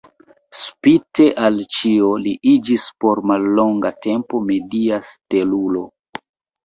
[0.59, 5.85] Spite al ĉio, li iĝis por mallonga tempo media stelulo.